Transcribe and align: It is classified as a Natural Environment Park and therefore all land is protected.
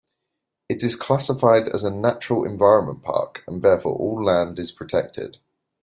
It 0.67 0.81
is 0.81 0.95
classified 0.95 1.67
as 1.67 1.83
a 1.83 1.91
Natural 1.91 2.43
Environment 2.43 3.03
Park 3.03 3.43
and 3.45 3.61
therefore 3.61 3.97
all 3.97 4.25
land 4.25 4.57
is 4.57 4.71
protected. 4.71 5.37